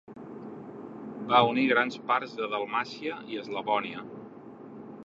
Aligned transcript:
Va 1.33 1.41
unir 1.49 1.67
grans 1.73 1.99
parts 2.09 2.35
de 2.41 2.49
Dalmàcia 2.55 3.21
i 3.35 3.41
Eslavònia. 3.45 4.05